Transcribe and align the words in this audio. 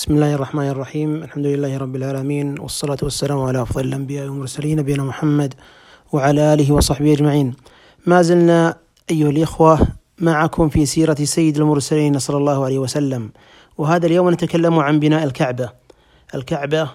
بسم 0.00 0.14
الله 0.14 0.34
الرحمن 0.34 0.68
الرحيم 0.68 1.22
الحمد 1.22 1.46
لله 1.46 1.78
رب 1.78 1.96
العالمين 1.96 2.58
والصلاة 2.58 2.96
والسلام 3.02 3.40
على 3.40 3.62
أفضل 3.62 3.84
الأنبياء 3.84 4.28
والمرسلين 4.28 4.78
نبينا 4.78 5.02
محمد 5.02 5.54
وعلى 6.12 6.54
آله 6.54 6.72
وصحبه 6.72 7.12
أجمعين 7.12 7.54
ما 8.06 8.22
زلنا 8.22 8.76
أيها 9.10 9.30
الإخوة 9.30 9.78
معكم 10.18 10.68
في 10.68 10.86
سيرة 10.86 11.14
سيد 11.14 11.56
المرسلين 11.56 12.18
صلى 12.18 12.36
الله 12.36 12.64
عليه 12.64 12.78
وسلم 12.78 13.30
وهذا 13.78 14.06
اليوم 14.06 14.30
نتكلم 14.30 14.78
عن 14.78 15.00
بناء 15.00 15.24
الكعبة 15.24 15.70
الكعبة 16.34 16.90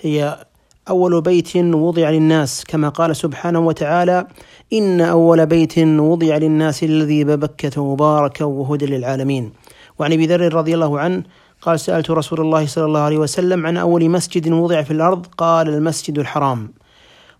هي 0.00 0.46
أول 0.88 1.20
بيت 1.22 1.56
وضع 1.56 2.10
للناس 2.10 2.64
كما 2.64 2.88
قال 2.88 3.16
سبحانه 3.16 3.60
وتعالى 3.60 4.26
إن 4.72 5.00
أول 5.00 5.46
بيت 5.46 5.78
وضع 5.78 6.36
للناس 6.36 6.84
الذي 6.84 7.24
ببكة 7.24 7.84
مباركا 7.92 8.44
وهدى 8.44 8.86
للعالمين 8.86 9.52
وعن 9.98 10.12
أبي 10.12 10.26
ذر 10.26 10.54
رضي 10.54 10.74
الله 10.74 11.00
عنه 11.00 11.22
قال 11.64 11.80
سألت 11.80 12.10
رسول 12.10 12.40
الله 12.40 12.66
صلى 12.66 12.84
الله 12.84 13.00
عليه 13.00 13.18
وسلم 13.18 13.66
عن 13.66 13.76
أول 13.76 14.10
مسجد 14.10 14.52
وضع 14.52 14.82
في 14.82 14.90
الأرض 14.90 15.26
قال 15.26 15.68
المسجد 15.68 16.18
الحرام. 16.18 16.72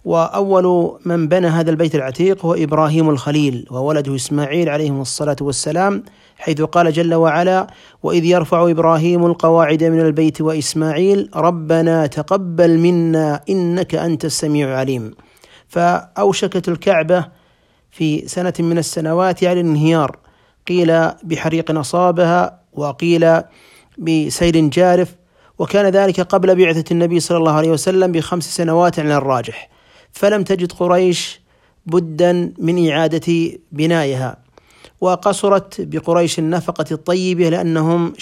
وأول 0.04 0.98
من 1.04 1.28
بنى 1.28 1.46
هذا 1.46 1.70
البيت 1.70 1.94
العتيق 1.94 2.46
هو 2.46 2.54
إبراهيم 2.54 3.10
الخليل 3.10 3.66
وولده 3.70 4.14
إسماعيل 4.14 4.68
عليهم 4.68 5.00
الصلاة 5.00 5.36
والسلام 5.40 6.02
حيث 6.38 6.62
قال 6.62 6.92
جل 6.92 7.14
وعلا 7.14 7.66
وإذ 8.02 8.24
يرفع 8.24 8.70
إبراهيم 8.70 9.26
القواعد 9.26 9.84
من 9.84 10.00
البيت 10.00 10.40
وإسماعيل 10.40 11.30
ربنا 11.36 12.06
تقبل 12.06 12.78
منا 12.78 13.40
إنك 13.48 13.94
أنت 13.94 14.24
السميع 14.24 14.68
العليم. 14.68 15.14
فأوشكت 15.68 16.68
الكعبة 16.68 17.26
في 17.90 18.28
سنة 18.28 18.54
من 18.58 18.78
السنوات 18.78 19.44
على 19.44 19.60
الانهيار 19.60 20.18
قيل 20.68 21.08
بحريق 21.22 21.78
أصابها 21.78 22.60
وقيل 22.72 23.42
بسيل 23.98 24.70
جارف 24.70 25.14
وكان 25.58 25.86
ذلك 25.86 26.20
قبل 26.20 26.54
بعثة 26.54 26.84
النبي 26.90 27.20
صلى 27.20 27.38
الله 27.38 27.52
عليه 27.52 27.70
وسلم 27.70 28.12
بخمس 28.12 28.56
سنوات 28.56 28.98
على 28.98 29.16
الراجح. 29.16 29.68
فلم 30.12 30.42
تجد 30.42 30.72
قريش 30.72 31.40
بدا 31.86 32.52
من 32.58 32.90
إعادة 32.90 33.52
بنائها 33.72 34.36
وقصرت 35.00 35.80
بقريش 35.80 36.38
النفقة 36.38 36.84
الطيبة 36.92 37.48
لأنهم 37.48 38.12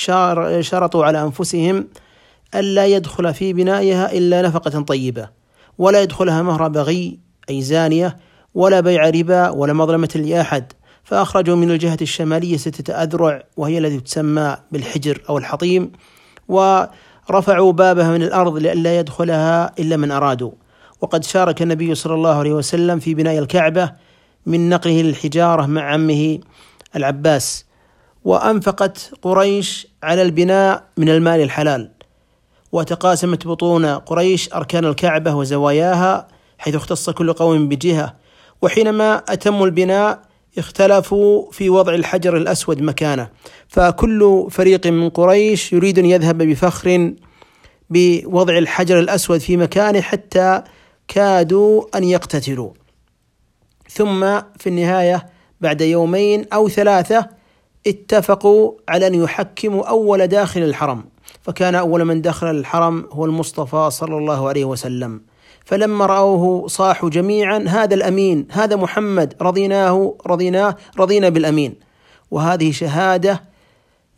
شرطوا 0.60 1.04
على 1.04 1.22
أنفسهم 1.22 1.88
ألا 2.54 2.86
يدخل 2.86 3.34
في 3.34 3.52
بنائها 3.52 4.12
إلا 4.12 4.42
نفقة 4.42 4.80
طيبة 4.80 5.28
ولا 5.78 6.02
يدخلها 6.02 6.42
مهر 6.42 6.68
بغي 6.68 7.18
أي 7.50 7.62
زانية 7.62 8.16
ولا 8.54 8.80
بيع 8.80 9.10
ربا 9.10 9.48
ولا 9.48 9.72
مظلمة 9.72 10.08
لأحد. 10.14 10.72
فأخرجوا 11.04 11.56
من 11.56 11.70
الجهة 11.70 11.98
الشمالية 12.02 12.56
ستة 12.56 13.02
أذرع 13.02 13.42
وهي 13.56 13.78
التي 13.78 14.00
تسمى 14.00 14.56
بالحجر 14.72 15.22
أو 15.28 15.38
الحطيم 15.38 15.92
ورفعوا 16.48 17.72
بابها 17.72 18.10
من 18.10 18.22
الأرض 18.22 18.56
لئلا 18.56 18.98
يدخلها 18.98 19.72
إلا 19.78 19.96
من 19.96 20.10
أرادوا. 20.10 20.50
وقد 21.00 21.24
شارك 21.24 21.62
النبي 21.62 21.94
صلى 21.94 22.14
الله 22.14 22.34
عليه 22.34 22.52
وسلم 22.52 22.98
في 22.98 23.14
بناء 23.14 23.38
الكعبة 23.38 23.92
من 24.46 24.68
نقله 24.68 25.02
للحجارة 25.02 25.66
مع 25.66 25.92
عمه 25.92 26.38
العباس. 26.96 27.66
وأنفقت 28.24 29.12
قريش 29.22 29.86
على 30.02 30.22
البناء 30.22 30.84
من 30.96 31.08
المال 31.08 31.40
الحلال. 31.40 31.90
وتقاسمت 32.72 33.46
بطون 33.46 33.86
قريش 33.86 34.54
أركان 34.54 34.84
الكعبة 34.84 35.34
وزواياها 35.34 36.28
حيث 36.58 36.74
اختص 36.74 37.10
كل 37.10 37.32
قوم 37.32 37.68
بجهة. 37.68 38.16
وحينما 38.62 39.16
أتموا 39.28 39.66
البناء 39.66 40.31
اختلفوا 40.58 41.50
في 41.50 41.70
وضع 41.70 41.94
الحجر 41.94 42.36
الأسود 42.36 42.82
مكانه. 42.82 43.28
فكل 43.68 44.48
فريق 44.50 44.86
من 44.86 45.08
قريش 45.08 45.72
يريد 45.72 45.98
أن 45.98 46.06
يذهب 46.06 46.38
بفخر 46.38 47.14
بوضع 47.90 48.58
الحجر 48.58 48.98
الأسود 48.98 49.40
في 49.40 49.56
مكانه 49.56 50.00
حتى 50.00 50.62
كادوا 51.08 51.98
أن 51.98 52.04
يقتتلوا. 52.04 52.70
ثم 53.90 54.40
في 54.58 54.66
النهاية 54.66 55.26
بعد 55.60 55.80
يومين 55.80 56.46
أو 56.52 56.68
ثلاثة 56.68 57.28
اتفقوا 57.86 58.72
على 58.88 59.06
أن 59.06 59.14
يحكموا 59.14 59.88
أول 59.88 60.26
داخل 60.26 60.62
الحرم. 60.62 61.04
فكان 61.42 61.74
أول 61.74 62.04
من 62.04 62.22
دخل 62.22 62.50
الحرم 62.50 63.08
هو 63.12 63.24
المصطفى 63.24 63.88
صلى 63.90 64.16
الله 64.16 64.48
عليه 64.48 64.64
وسلم. 64.64 65.20
فلما 65.64 66.06
رأوه 66.06 66.68
صاحوا 66.68 67.10
جميعا 67.10 67.64
هذا 67.68 67.94
الأمين 67.94 68.46
هذا 68.50 68.76
محمد 68.76 69.34
رضيناه 69.42 70.14
رضيناه 70.26 70.76
رضينا 70.98 71.28
بالأمين. 71.28 71.74
وهذه 72.30 72.72
شهادة 72.72 73.42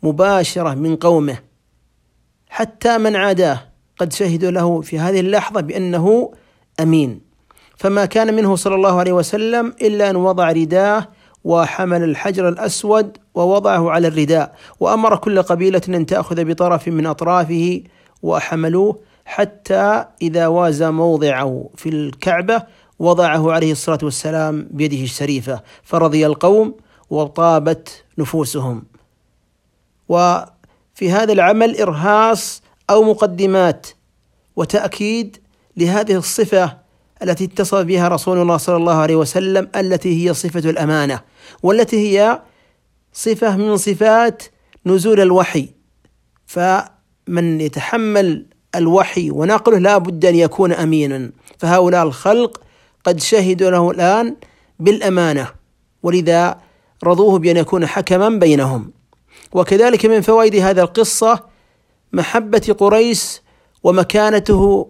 مباشرة 0.03 0.73
من 0.73 0.95
قومه. 0.95 1.37
حتى 2.49 2.97
من 2.97 3.15
عاداه 3.15 3.61
قد 3.97 4.13
شهدوا 4.13 4.51
له 4.51 4.81
في 4.81 4.99
هذه 4.99 5.19
اللحظة 5.19 5.61
بأنه 5.61 6.31
أمين. 6.79 7.21
فما 7.77 8.05
كان 8.05 8.33
منه 8.35 8.55
صلى 8.55 8.75
الله 8.75 8.99
عليه 8.99 9.13
وسلم 9.13 9.73
إلا 9.81 10.09
أن 10.09 10.15
وضع 10.15 10.51
رداه 10.51 11.07
وحمل 11.43 12.03
الحجر 12.03 12.49
الأسود 12.49 13.17
ووضعه 13.35 13.91
على 13.91 14.07
الرداء. 14.07 14.55
وأمر 14.79 15.15
كل 15.15 15.41
قبيلة 15.41 15.81
أن 15.89 16.05
تأخذ 16.05 16.43
بطرف 16.43 16.87
من 16.87 17.05
أطرافه 17.05 17.83
وحملوه. 18.23 18.99
حتى 19.25 20.05
إذا 20.21 20.47
وازى 20.47 20.91
موضعه 20.91 21.69
في 21.75 21.89
الكعبة 21.89 22.63
وضعه 22.99 23.51
عليه 23.51 23.71
الصلاة 23.71 23.99
والسلام 24.03 24.67
بيده 24.71 25.03
الشريفة 25.03 25.61
فرضي 25.83 26.25
القوم 26.25 26.75
وطابت 27.09 28.03
نفوسهم. 28.17 28.83
وفي 30.09 31.11
هذا 31.11 31.33
العمل 31.33 31.81
إرهاص 31.81 32.61
أو 32.89 33.03
مقدمات 33.03 33.87
وتأكيد 34.55 35.37
لهذه 35.77 36.15
الصفة 36.15 36.77
التي 37.23 37.43
اتصف 37.43 37.77
بها 37.77 38.07
رسول 38.07 38.41
الله 38.41 38.57
صلى 38.57 38.75
الله 38.75 38.95
عليه 38.95 39.15
وسلم 39.15 39.69
التي 39.75 40.27
هي 40.29 40.33
صفة 40.33 40.69
الأمانة 40.69 41.21
والتي 41.63 41.97
هي 41.97 42.41
صفة 43.13 43.57
من 43.57 43.77
صفات 43.77 44.43
نزول 44.85 45.21
الوحي. 45.21 45.69
فمن 46.45 47.61
يتحمل 47.61 48.45
الوحي 48.77 49.31
ونقله 49.31 49.77
لا 49.77 49.97
بد 49.97 50.25
أن 50.25 50.35
يكون 50.35 50.71
أمينا. 50.71 51.31
فهؤلاء 51.59 52.03
الخلق 52.03 52.61
قد 53.03 53.19
شهدوا 53.19 53.71
له 53.71 53.91
الآن 53.91 54.35
بالأمانة 54.79 55.47
ولذا 56.03 56.57
رضوه 57.03 57.39
بأن 57.39 57.57
يكون 57.57 57.85
حكما 57.85 58.29
بينهم. 58.29 58.91
وكذلك 59.53 60.05
من 60.05 60.21
فوائد 60.21 60.55
هذه 60.55 60.79
القصة 60.79 61.39
محبة 62.13 62.75
قريش 62.79 63.41
ومكانته 63.83 64.89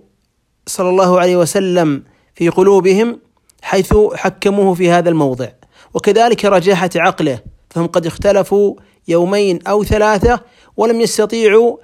صلى 0.67 0.89
الله 0.89 1.19
عليه 1.19 1.37
وسلم 1.37 2.03
في 2.35 2.49
قلوبهم 2.49 3.19
حيث 3.61 3.93
حكموه 4.15 4.73
في 4.73 4.91
هذا 4.91 5.09
الموضع. 5.09 5.47
وكذلك 5.93 6.45
رجاحة 6.45 6.89
عقله 6.95 7.39
فهم 7.69 7.87
قد 7.87 8.05
اختلفوا 8.05 8.75
يومين 9.07 9.59
أو 9.67 9.83
ثلاثة 9.83 10.41
ولم 10.77 11.01
يستطيعوا 11.01 11.77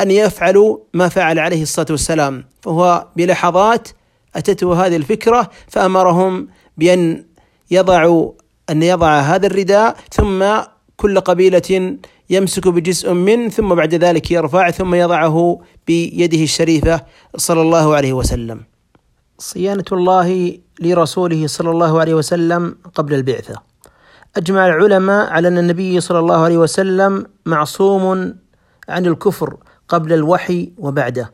أن 0.00 0.10
يفعلوا 0.10 0.78
ما 0.94 1.08
فعل 1.08 1.38
عليه 1.38 1.62
الصلاة 1.62 1.86
والسلام 1.90 2.44
فهو 2.62 3.06
بلحظات 3.16 3.88
أتته 4.36 4.86
هذه 4.86 4.96
الفكرة 4.96 5.50
فأمرهم 5.68 6.48
بأن 6.76 7.24
يضعوا 7.70 8.32
أن 8.70 8.82
يضع 8.82 9.20
هذا 9.20 9.46
الرداء 9.46 9.96
ثم 10.12 10.44
كل 10.96 11.20
قبيلة 11.20 11.96
يمسك 12.30 12.68
بجزء 12.68 13.12
منه 13.12 13.48
ثم 13.48 13.74
بعد 13.74 13.94
ذلك 13.94 14.30
يرفع 14.30 14.70
ثم 14.70 14.94
يضعه 14.94 15.60
بيده 15.86 16.42
الشريفة 16.42 17.00
صلى 17.36 17.62
الله 17.62 17.94
عليه 17.94 18.12
وسلم. 18.12 18.64
صيانة 19.38 19.84
الله 19.92 20.58
لرسوله 20.80 21.46
صلى 21.46 21.70
الله 21.70 22.00
عليه 22.00 22.14
وسلم 22.14 22.76
قبل 22.94 23.14
البعثة. 23.14 23.62
أجمع 24.36 24.66
العلماء 24.66 25.30
على 25.30 25.48
أن 25.48 25.58
النبي 25.58 26.00
صلى 26.00 26.18
الله 26.18 26.44
عليه 26.44 26.58
وسلم 26.58 27.26
معصوم 27.46 28.34
عن 28.88 29.06
الكفر 29.06 29.56
قبل 29.88 30.12
الوحي 30.12 30.72
وبعده. 30.78 31.32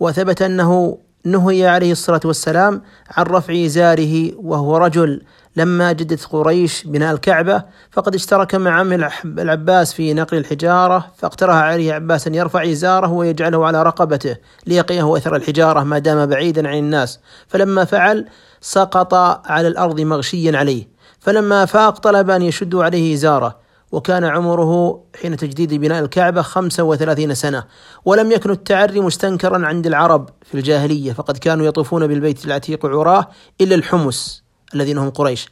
وثبت 0.00 0.42
أنه 0.42 0.98
نهي 1.24 1.66
عليه 1.66 1.92
الصلاة 1.92 2.20
والسلام 2.24 2.82
عن 3.10 3.24
رفع 3.24 3.64
ازاره 3.64 4.32
وهو 4.36 4.76
رجل 4.76 5.22
لما 5.56 5.92
جدت 5.92 6.24
قريش 6.26 6.84
بناء 6.84 7.14
الكعبة 7.14 7.62
فقد 7.90 8.14
اشترك 8.14 8.54
مع 8.54 8.70
عمه 8.80 9.10
العباس 9.24 9.92
في 9.92 10.14
نقل 10.14 10.36
الحجارة 10.36 11.06
فاقترح 11.16 11.54
عليه 11.54 11.92
عباس 11.92 12.26
ان 12.26 12.34
يرفع 12.34 12.70
إزاره 12.70 13.12
ويجعله 13.12 13.66
على 13.66 13.82
رقبته 13.82 14.36
ليقيه 14.66 15.16
أثر 15.16 15.36
الحجارة 15.36 15.82
ما 15.82 15.98
دام 15.98 16.26
بعيدا 16.26 16.68
عن 16.68 16.78
الناس. 16.78 17.20
فلما 17.48 17.84
فعل 17.84 18.26
سقط 18.60 19.14
على 19.50 19.68
الأرض 19.68 20.00
مغشيا 20.00 20.58
عليه. 20.58 20.88
فلما 21.20 21.64
فاق 21.64 21.98
طلب 21.98 22.30
أن 22.30 22.42
يشدوا 22.42 22.84
عليه 22.84 23.14
إزاره. 23.14 23.65
وكان 23.92 24.24
عمره 24.24 25.02
حين 25.22 25.36
تجديد 25.36 25.74
بناء 25.74 26.04
الكعبة 26.04 26.42
خمسة 26.42 26.82
وثلاثين 26.82 27.34
سنة 27.34 27.64
ولم 28.04 28.32
يكن 28.32 28.50
التعري 28.50 29.00
مستنكرا 29.00 29.66
عند 29.66 29.86
العرب 29.86 30.28
في 30.44 30.54
الجاهلية 30.54 31.12
فقد 31.12 31.36
كانوا 31.38 31.66
يطوفون 31.66 32.06
بالبيت 32.06 32.44
العتيق 32.44 32.86
عراه 32.86 33.28
إلا 33.60 33.74
الحمس 33.74 34.42
الذين 34.74 34.98
هم 34.98 35.10
قريش. 35.10 35.48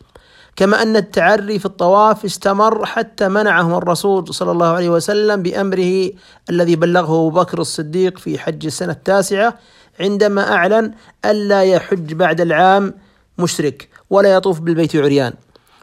كما 0.56 0.82
أن 0.82 0.96
التعري 0.96 1.58
في 1.58 1.66
الطواف 1.66 2.24
استمر 2.24 2.86
حتى 2.86 3.28
منعهم 3.28 3.74
الرسول 3.74 4.34
صلى 4.34 4.52
الله 4.52 4.66
عليه 4.66 4.88
وسلم 4.88 5.42
بأمره 5.42 6.10
الذي 6.50 6.76
بلغه 6.76 7.04
أبو 7.04 7.30
بكر 7.30 7.60
الصديق 7.60 8.18
في 8.18 8.38
حج 8.38 8.66
السنة 8.66 8.92
التاسعة 8.92 9.58
عندما 10.00 10.52
أعلن 10.52 10.94
ألا 11.24 11.62
يحج 11.62 12.12
بعد 12.12 12.40
العام 12.40 12.94
مشرك 13.38 13.88
ولا 14.10 14.34
يطوف 14.34 14.60
بالبيت 14.60 14.96
عريان. 14.96 15.32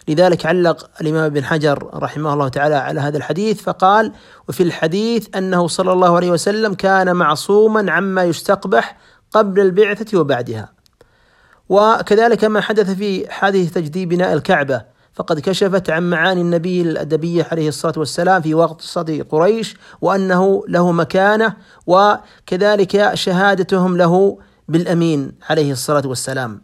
لذلك 0.07 0.45
علق 0.45 0.89
الإمام 1.01 1.23
ابن 1.23 1.43
حجر 1.43 1.89
رحمه 1.93 2.33
الله 2.33 2.47
تعالى 2.47 2.75
على 2.75 2.99
هذا 2.99 3.17
الحديث 3.17 3.61
فقال 3.61 4.11
وفي 4.49 4.63
الحديث 4.63 5.27
أنه 5.37 5.67
صلى 5.67 5.93
الله 5.93 6.15
عليه 6.15 6.31
وسلم 6.31 6.73
كان 6.73 7.15
معصوما 7.15 7.91
عما 7.91 8.23
يستقبح 8.23 8.97
قبل 9.31 9.61
البعثة 9.61 10.19
وبعدها. 10.19 10.69
وكذلك 11.69 12.43
ما 12.43 12.61
حدث 12.61 12.91
في 12.91 13.31
حادث 13.31 13.73
تجديد 13.73 14.09
بناء 14.09 14.33
الكعبة 14.33 14.81
فقد 15.13 15.39
كشفت 15.39 15.89
عن 15.89 16.09
معاني 16.09 16.41
النبي 16.41 16.81
الأدبية 16.81 17.47
عليه 17.51 17.67
الصلاة 17.67 17.93
والسلام 17.97 18.41
في 18.41 18.53
وقت 18.53 18.81
صدي 18.81 19.21
قريش 19.21 19.75
وأنه 20.01 20.63
له 20.67 20.91
مكانة 20.91 21.53
وكذلك 21.87 23.13
شهادتهم 23.13 23.97
له 23.97 24.37
بالأمين 24.67 25.31
عليه 25.49 25.71
الصلاة 25.71 26.07
والسلام. 26.07 26.61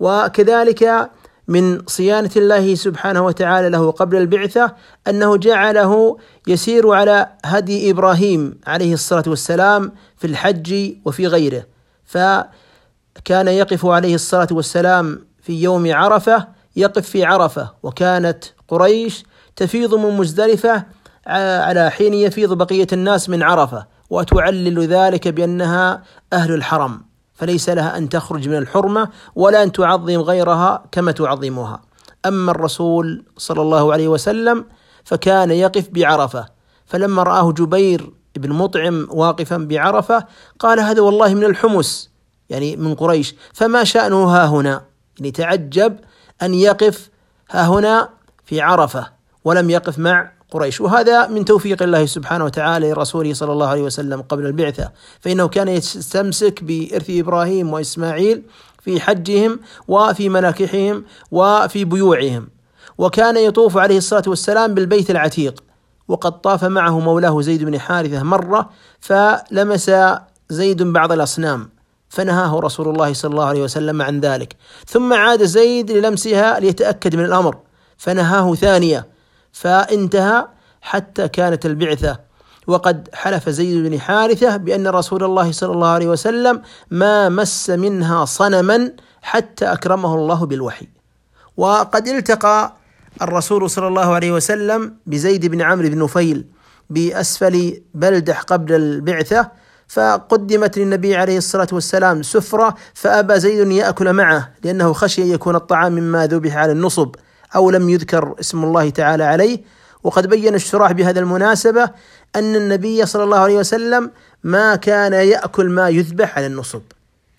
وكذلك 0.00 1.10
من 1.50 1.86
صيانة 1.86 2.30
الله 2.36 2.74
سبحانه 2.74 3.24
وتعالى 3.24 3.68
له 3.68 3.90
قبل 3.90 4.16
البعثة 4.16 4.74
أنه 5.08 5.36
جعله 5.36 6.18
يسير 6.46 6.90
على 6.90 7.26
هدي 7.44 7.90
إبراهيم 7.90 8.60
عليه 8.66 8.94
الصلاة 8.94 9.22
والسلام 9.26 9.92
في 10.16 10.26
الحج 10.26 10.92
وفي 11.04 11.26
غيره. 11.26 11.66
فكان 12.04 13.48
يقف 13.48 13.86
عليه 13.86 14.14
الصلاة 14.14 14.48
والسلام 14.50 15.26
في 15.42 15.62
يوم 15.62 15.94
عرفة 15.94 16.48
يقف 16.76 17.08
في 17.08 17.24
عرفة 17.24 17.70
وكانت 17.82 18.44
قريش 18.68 19.24
تفيض 19.56 19.94
من 19.94 20.16
مزدلفة 20.16 20.84
على 21.66 21.90
حين 21.90 22.14
يفيض 22.14 22.52
بقية 22.52 22.86
الناس 22.92 23.28
من 23.28 23.42
عرفة 23.42 23.86
وتعلل 24.10 24.86
ذلك 24.86 25.28
بأنها 25.28 26.02
أهل 26.32 26.54
الحرم. 26.54 27.09
فليس 27.40 27.68
لها 27.68 27.98
أن 27.98 28.08
تخرج 28.08 28.48
من 28.48 28.56
الحرمة 28.56 29.08
ولا 29.34 29.62
أن 29.62 29.72
تعظم 29.72 30.20
غيرها 30.20 30.84
كما 30.92 31.12
تعظمها. 31.12 31.82
أما 32.26 32.50
الرسول 32.50 33.24
صلى 33.36 33.62
الله 33.62 33.92
عليه 33.92 34.08
وسلم 34.08 34.64
فكان 35.04 35.50
يقف 35.50 35.88
بعرفة. 35.88 36.46
فلما 36.86 37.22
رآه 37.22 37.52
جبير 37.52 38.10
بن 38.36 38.52
مطعم 38.52 39.08
واقفا 39.10 39.56
بعرفة 39.56 40.26
قال 40.58 40.80
هذا 40.80 41.00
والله 41.00 41.34
من 41.34 41.44
الحمس 41.44 42.10
يعني 42.50 42.76
من 42.76 42.94
قريش. 42.94 43.34
فما 43.52 43.84
شأنه 43.84 44.24
ها 44.24 44.46
هنا؟ 44.46 44.82
يعني 45.18 45.30
تعجب 45.30 45.96
أن 46.42 46.54
يقف 46.54 47.10
ها 47.50 47.66
هنا 47.66 48.08
في 48.44 48.60
عرفة 48.60 49.06
ولم 49.44 49.70
يقف 49.70 49.98
مع 49.98 50.32
قريش. 50.50 50.80
وهذا 50.80 51.26
من 51.26 51.44
توفيق 51.44 51.82
الله 51.82 52.06
سبحانه 52.06 52.44
وتعالى 52.44 52.90
لرسوله 52.90 53.34
صلى 53.34 53.52
الله 53.52 53.66
عليه 53.66 53.82
وسلم 53.82 54.22
قبل 54.22 54.46
البعثة. 54.46 54.90
فإنه 55.20 55.48
كان 55.48 55.68
يستمسك 55.68 56.64
بإرث 56.64 57.10
إبراهيم 57.10 57.72
وإسماعيل 57.72 58.42
في 58.82 59.00
حجهم 59.00 59.60
وفي 59.88 60.28
مناكحهم 60.28 61.04
وفي 61.30 61.84
بيوعهم. 61.84 62.48
وكان 62.98 63.36
يطوف 63.36 63.76
عليه 63.76 63.98
الصلاة 63.98 64.22
والسلام 64.26 64.74
بالبيت 64.74 65.10
العتيق. 65.10 65.64
وقد 66.08 66.40
طاف 66.40 66.64
معه 66.64 67.00
مولاه 67.00 67.40
زيد 67.40 67.64
بن 67.64 67.80
حارثة 67.80 68.22
مرة 68.22 68.70
فلمس 69.00 69.90
زيد 70.48 70.82
بعض 70.82 71.12
الأصنام. 71.12 71.68
فنهاه 72.08 72.60
رسول 72.60 72.88
الله 72.88 73.12
صلى 73.12 73.30
الله 73.30 73.44
عليه 73.44 73.62
وسلم 73.62 74.02
عن 74.02 74.20
ذلك. 74.20 74.56
ثم 74.86 75.12
عاد 75.12 75.44
زيد 75.44 75.90
للمسها 75.90 76.60
ليتأكد 76.60 77.16
من 77.16 77.24
الأمر. 77.24 77.56
فنهاه 77.96 78.54
ثانية. 78.54 79.06
فانتهى 79.52 80.48
حتى 80.80 81.28
كانت 81.28 81.66
البعثة. 81.66 82.18
وقد 82.66 83.08
حلف 83.14 83.48
زيد 83.48 83.86
بن 83.86 84.00
حارثة 84.00 84.56
بأن 84.56 84.88
رسول 84.88 85.24
الله 85.24 85.52
صلى 85.52 85.72
الله 85.72 85.88
عليه 85.88 86.08
وسلم 86.08 86.62
ما 86.90 87.28
مس 87.28 87.70
منها 87.70 88.24
صنما 88.24 88.92
حتى 89.22 89.64
أكرمه 89.64 90.14
الله 90.14 90.46
بالوحي. 90.46 90.88
وقد 91.56 92.08
التقى 92.08 92.76
الرسول 93.22 93.70
صلى 93.70 93.88
الله 93.88 94.14
عليه 94.14 94.32
وسلم 94.32 94.94
بزيد 95.06 95.46
بن 95.46 95.62
عمرو 95.62 95.88
بن 95.88 96.02
نفيل 96.02 96.46
بأسفل 96.90 97.82
بلدح 97.94 98.42
قبل 98.42 98.74
البعثة 98.74 99.50
فقدمت 99.88 100.78
للنبي 100.78 101.16
عليه 101.16 101.38
الصلاة 101.38 101.68
والسلام 101.72 102.22
سفرة 102.22 102.74
فأبى 102.94 103.40
زيد 103.40 103.60
أن 103.60 103.72
يأكل 103.72 104.12
معه 104.12 104.52
لأنه 104.64 104.92
خشي 104.92 105.22
أن 105.22 105.28
يكون 105.28 105.56
الطعام 105.56 105.92
مما 105.92 106.26
ذبح 106.26 106.56
على 106.56 106.72
النصب. 106.72 107.14
أو 107.56 107.70
لم 107.70 107.88
يذكر 107.88 108.34
اسم 108.40 108.64
الله 108.64 108.90
تعالى 108.90 109.24
عليه. 109.24 109.60
وقد 110.02 110.26
بين 110.26 110.54
الشراح 110.54 110.92
بهذا 110.92 111.20
المناسبة 111.20 111.90
أن 112.36 112.56
النبي 112.56 113.06
صلى 113.06 113.24
الله 113.24 113.38
عليه 113.38 113.56
وسلم 113.56 114.10
ما 114.44 114.76
كان 114.76 115.12
يأكل 115.12 115.68
ما 115.68 115.88
يذبح 115.88 116.36
على 116.36 116.46
النصب. 116.46 116.82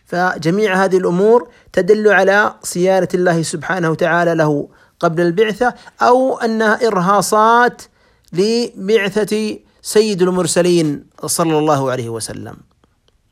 فجميع 0.06 0.84
هذه 0.84 0.98
الأمور 0.98 1.48
تدل 1.74 2.08
على 2.08 2.54
صيانة 2.63 3.08
الله 3.13 3.42
سبحانه 3.42 3.90
وتعالى 3.90 4.36
له 4.36 4.68
قبل 5.00 5.22
البعثة 5.22 5.74
أو 6.02 6.38
أنها 6.38 6.88
إرهاصات 6.88 7.81
لبعثة 8.34 9.58
سيد 9.81 10.22
المرسلين 10.22 11.04
صلى 11.25 11.58
الله 11.58 11.92
عليه 11.92 12.10
وسلم. 12.10 12.56